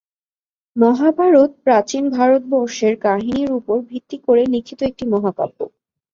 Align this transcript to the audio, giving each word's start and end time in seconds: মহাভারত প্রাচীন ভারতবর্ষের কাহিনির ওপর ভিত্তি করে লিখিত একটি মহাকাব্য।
মহাভারত 0.75 1.51
প্রাচীন 1.65 2.03
ভারতবর্ষের 2.09 2.93
কাহিনির 3.05 3.49
ওপর 3.51 3.77
ভিত্তি 3.89 4.17
করে 4.27 4.43
লিখিত 4.53 4.79
একটি 4.89 5.03
মহাকাব্য। 5.13 5.59